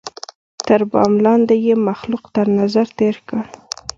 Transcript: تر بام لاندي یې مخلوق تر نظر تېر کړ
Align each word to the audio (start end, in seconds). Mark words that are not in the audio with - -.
تر 0.67 0.81
بام 0.91 1.13
لاندي 1.25 1.57
یې 1.67 1.73
مخلوق 1.89 2.23
تر 2.35 2.47
نظر 2.59 2.87
تېر 2.99 3.15
کړ 3.27 3.43